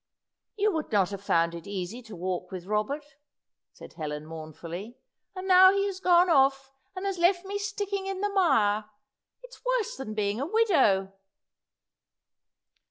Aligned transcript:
"You 0.55 0.71
would 0.73 0.91
not 0.91 1.11
have 1.11 1.23
found 1.23 1.53
it 1.53 1.67
easy 1.67 2.01
to 2.01 2.15
walk 2.15 2.49
with 2.49 2.65
Robert," 2.65 3.05
said 3.71 3.93
Helen, 3.93 4.25
mournfully. 4.25 4.97
"And 5.35 5.47
now 5.47 5.71
he 5.71 5.85
has 5.85 5.99
gone 5.99 6.27
off, 6.27 6.71
and 6.95 7.05
has 7.05 7.19
left 7.19 7.45
me 7.45 7.59
sticking 7.59 8.07
in 8.07 8.19
the 8.19 8.29
mire! 8.29 8.85
It's 9.43 9.63
worse 9.63 9.95
than 9.97 10.15
being 10.15 10.41
a 10.41 10.47
widow." 10.47 11.13